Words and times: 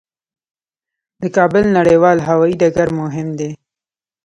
د 1.21 1.23
کابل 1.37 1.63
نړیوال 1.77 2.17
هوايي 2.27 2.55
ډګر 2.61 2.89
مهم 3.01 3.27
دی 3.39 3.51